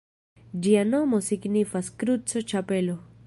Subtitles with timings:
[0.67, 2.99] Ĝia nomo signifas “Kruco-Ĉapelo”.